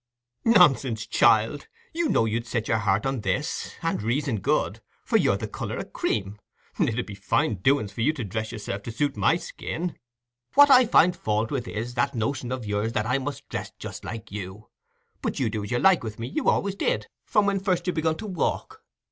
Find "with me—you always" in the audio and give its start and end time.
16.03-16.73